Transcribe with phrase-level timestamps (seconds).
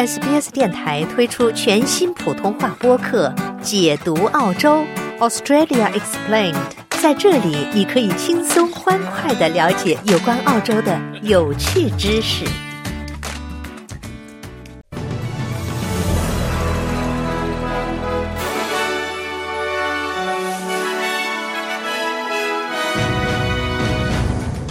[0.00, 3.28] SBS 电台推出全新普通话播客
[3.60, 4.82] 《解读澳洲
[5.18, 6.54] Australia Explained》。
[7.02, 12.46] 在这里，你可以轻松欢快的了解有关澳洲的有趣知识。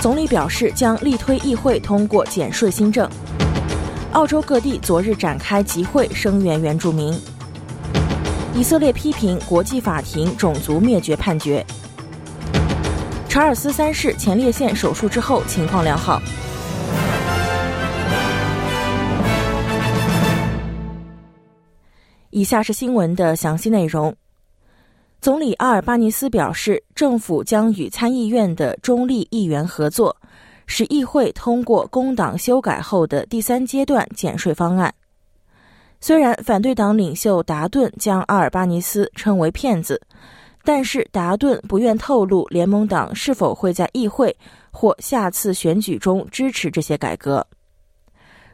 [0.02, 3.08] 总理表示将力推议会通过减税新政。
[4.14, 7.14] 澳洲各地昨日展开集会声援原住民。
[8.56, 11.64] 以色列批评国际法庭种族灭绝判决。
[13.30, 16.20] 查尔斯三世前列腺手术之后情况良好。
[22.32, 24.14] 以下是新闻的详细内容。
[25.22, 30.18] 总理阿尔巴尼斯表示，政府将与参议院的中立议员合作。
[30.70, 34.94] 使议会通过工党修改后的第三阶段减税方案。
[36.00, 40.00] 虽然反对党领袖达顿将阿尔巴尼斯称为骗子，
[40.64, 44.34] 但是达顿不愿透露联盟党是否会在议会
[44.72, 47.46] 或下次选举中支持这些改革。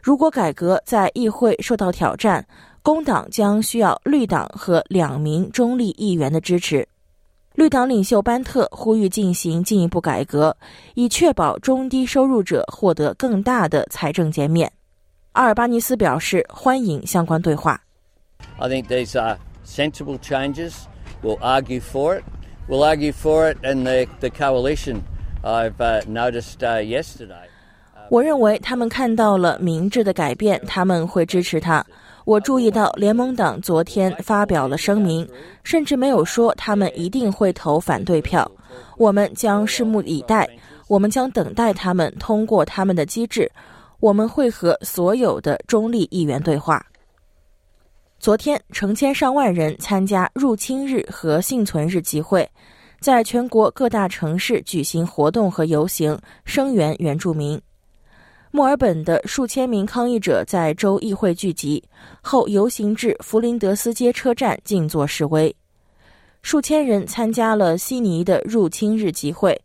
[0.01, 2.47] 如果改革在议会受到挑战，
[2.81, 6.87] 工党将需要绿党和两名中立议员的支持。
[7.55, 10.55] 绿党领袖班特呼吁进行进一步改革，
[10.93, 14.69] 以确保中低收入者获得更大的财政减免。
[15.31, 17.81] 阿尔巴尼斯表示欢迎相关对话。
[18.57, 20.73] I think these are sensible changes.
[21.23, 22.23] We'll argue for it.
[22.67, 25.01] We'll argue for it in the the coalition.
[25.41, 25.75] I've
[26.07, 27.47] noticed yesterday.
[28.09, 31.85] 我认为他们看到了明智的改变，他们会支持他。
[32.25, 35.27] 我注意到联盟党昨天发表了声明，
[35.63, 38.51] 甚至没有说他们一定会投反对票。
[38.97, 40.49] 我们将拭目以待，
[40.87, 43.49] 我们将等待他们通过他们的机制。
[43.99, 46.83] 我们会和所有的中立议员对话。
[48.19, 52.47] 昨天，成千上万人参加入侵日和幸存日集会，
[52.99, 57.59] 在全国各大城市举行活动和游行，声援原住民。
[58.55, 61.83] 墨尔本的数千名抗议者在州议会聚集
[62.21, 65.53] 后，游行至弗林德斯街车站静坐示威。
[66.41, 69.61] 数千人参加了悉尼的入侵日集会，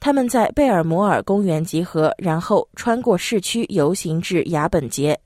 [0.00, 5.16] 他们在贝尔摩尔公园集合，然后穿过市区游行至雅本街。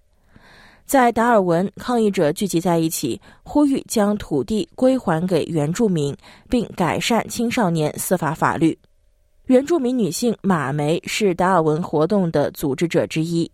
[0.85, 6.15] 在达尔文，抗议者聚集在一起，呼吁将土地归还给原住民，
[6.51, 8.79] 并改善青少年司法法律。
[9.51, 13.51] 原住民女性马梅是达尔文活动的组织者之一。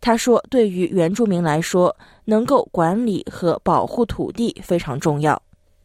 [0.00, 1.94] 她说：“对于原住民来说，
[2.24, 5.42] 能够管理和保护土地非常重要。”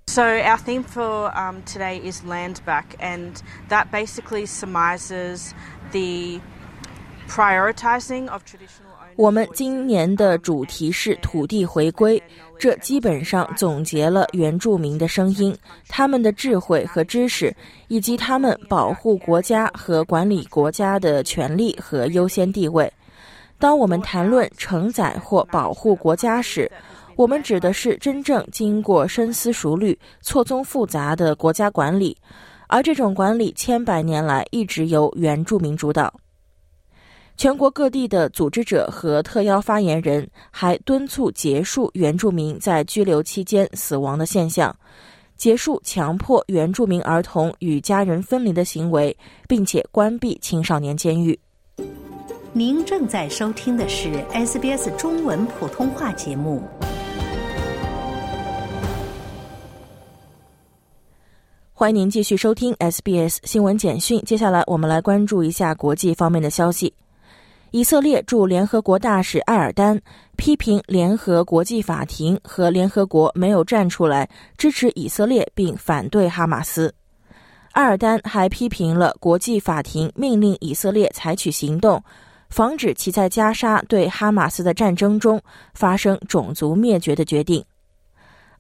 [0.08, 3.34] So our theme for um today is land back, and
[3.68, 5.50] that basically surmises
[5.92, 6.40] the
[7.28, 8.85] prioritizing of traditional.
[9.18, 12.22] 我们今年的主题是土地回归，
[12.60, 15.56] 这基本上总结了原住民的声音、
[15.88, 17.56] 他们的智慧和知识，
[17.88, 22.92] 以及他们保护国家和管理国家的权利和优先地位。
[23.58, 26.70] 当我们谈论承载或保护国家时，
[27.16, 32.18] 我们指的是真正经过深思熟虑、错综复杂的国家管理，
[32.68, 36.14] 而这种管理千百年来一直由原住民主导。
[37.38, 44.74] 全国各地的组织者和特邀发言人还敦促结束原住民在拘留期间死亡的现象，
[45.36, 49.16] 结束强迫原住民儿童与家人分离的行为，
[49.50, 51.38] 并且关闭青少年监狱。
[52.54, 56.64] 您正在收听的是 SBS 中文普通话节目。
[61.74, 64.22] 欢迎您继续收听 SBS 新闻简讯。
[64.22, 66.94] 接下来，我们来关注一下国际方面的消息。
[67.76, 70.02] 以色列驻联合国大使埃尔丹
[70.38, 76.96] 批评联合国际法庭和联合国没有站出来支持以色列，并反对哈马斯。
[77.74, 82.02] 埃尔丹还批评了国际法庭命令以色列采取行动，
[82.50, 85.42] 防止其在加沙对哈马斯的战争中
[85.74, 87.62] 发生种族灭绝的决定。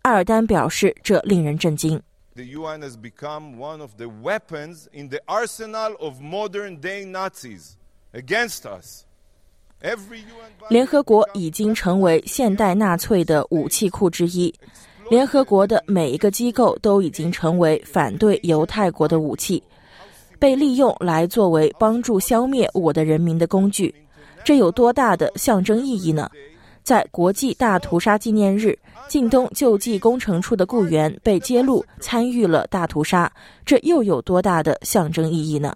[0.02, 1.98] 埃尔丹表示，这令人震惊。
[2.36, 7.76] The UN has become one of the weapons in the arsenal of modern-day Nazis.
[8.16, 9.04] Against us.
[10.70, 14.54] 联合国已经成为现代纳粹的武器库之一。
[15.12, 19.62] 联合国的每一个机构都已经成为反对犹太国的武器，
[20.40, 23.94] 被利用来作为帮助消灭我的人民的工具。
[24.44, 26.28] 这有多大的象征意义呢？
[26.82, 28.78] 在国际大屠杀纪念日，
[29.08, 33.32] 近东救济工程处的雇员被揭露参与了大屠杀，
[33.64, 35.76] 这又有多大的象征意义呢？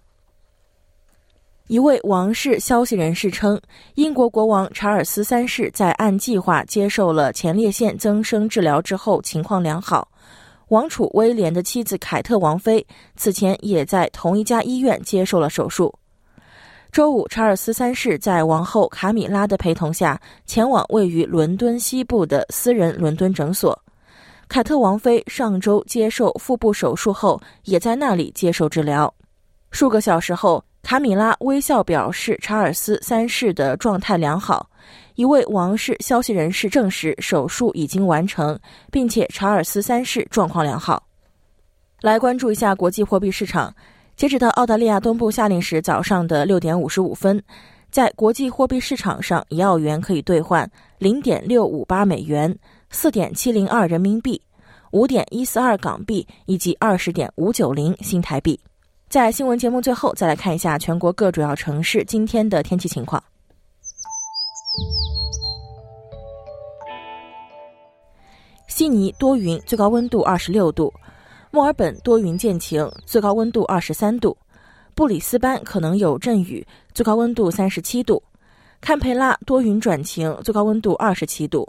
[1.69, 3.61] 一位王室消息人士称，
[3.93, 10.07] 英国国王查尔斯三世在按计划接受了前列腺增生治疗之后，情况良好。
[10.69, 12.83] 王储威廉的妻子凯特王妃
[13.15, 15.93] 此前也在同一家医院接受了手术。
[16.91, 23.79] 周五，查尔斯三世在王后卡米拉的陪同下，前往位于伦敦西部的私人伦敦诊所。
[24.47, 29.13] 凯特王妃上周接受腹部手术后，也在那里接受治疗。
[29.69, 30.63] 数个小时后。
[30.81, 34.69] 卡米拉微笑表示，查尔斯三世的状态良好。
[35.15, 38.57] 一位王室消息人士证实，手术已经完成，
[38.89, 41.03] 并且查尔斯三世状况良好。
[42.01, 43.73] 来关注一下国际货币市场。
[44.15, 47.41] 截止到澳大利亚东部夏令时早上的六点五十五分，
[47.91, 52.57] 在国际货币市场上，一澳元可以兑换零点六五八美元、
[52.89, 54.41] 四点七零二人民币、
[54.91, 58.59] 五点一四二港币以及二十点五九零新台币。
[59.09, 63.21] 在新闻节目最后，再来看一下全国各主要城市今天的天气情况。
[68.67, 70.93] 悉尼多云，最高温度二十六度；
[71.49, 74.37] 墨尔本多云见晴，最高温度二十三度；
[74.93, 76.63] 布里斯班可能有阵雨，
[76.93, 78.21] 最高温度三十七度；
[78.79, 81.67] 堪培拉多云转晴，最高温度二十七度；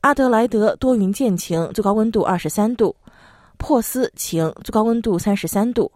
[0.00, 2.92] 阿德莱德多云见晴，最高温度二十三度；
[3.58, 5.88] 珀斯晴，最高温度三十三度。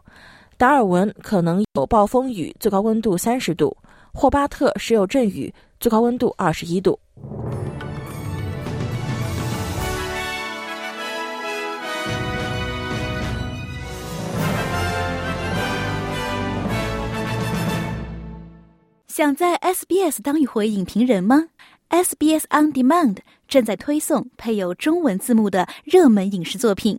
[0.58, 3.68] 达尔文可能有暴风雨，最高温度三十度；
[4.12, 6.98] 霍巴特时有阵雨，最高温度二十一度。
[19.06, 21.44] 想在 SBS 当一回影评人吗
[21.90, 26.98] ？SBS On Demand 正在推送配有中文字幕的热门影视作品。